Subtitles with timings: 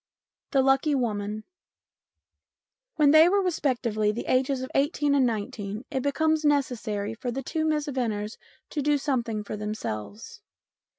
[0.47, 1.43] IV THE LUCKY WOMAN
[2.95, 7.29] WHEN they were respectively of the ages of eighteen and nineteen it becomes necessary for
[7.29, 8.37] the two Miss Venners
[8.71, 10.41] to do something for themselves.